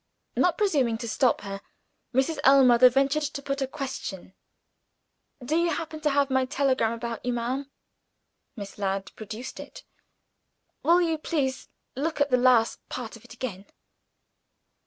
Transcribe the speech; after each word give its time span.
Not 0.35 0.57
presuming 0.57 0.97
to 0.97 1.07
stop 1.07 1.41
her, 1.41 1.61
Mrs. 2.11 2.39
Ellmother 2.43 2.89
ventured 2.89 3.21
to 3.21 3.41
put 3.43 3.61
a 3.61 3.67
question 3.67 4.33
"Do 5.45 5.55
you 5.55 5.69
happen 5.69 6.01
to 6.01 6.09
have 6.09 6.31
my 6.31 6.45
telegram 6.45 6.93
about 6.93 7.23
you, 7.23 7.33
ma'am?" 7.33 7.69
Miss 8.55 8.79
Ladd 8.79 9.11
produced 9.15 9.59
it. 9.59 9.83
"Will 10.81 11.03
you 11.03 11.19
please 11.19 11.69
look 11.95 12.19
at 12.19 12.31
the 12.31 12.37
last 12.37 12.79
part 12.89 13.15
of 13.15 13.23
it 13.25 13.35
again?" 13.35 13.67